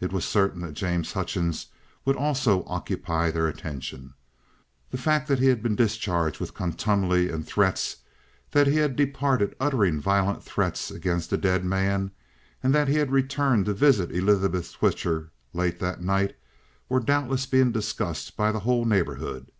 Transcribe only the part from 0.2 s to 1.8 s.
certain that James Hutchings